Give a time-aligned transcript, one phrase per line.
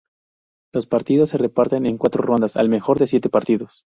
[0.73, 3.85] Los partidos se reparten en cuatro rondas al mejor de siete partidos.